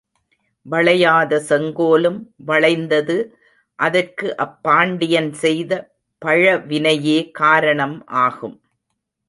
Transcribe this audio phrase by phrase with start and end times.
[0.65, 2.17] வளையாத செங்கோலும்
[2.45, 3.17] வளைந்தது
[3.79, 5.71] அதற்கு அப் பாண்டியன் செய்த
[6.21, 8.57] பழவினையே காரணம் ஆகும்.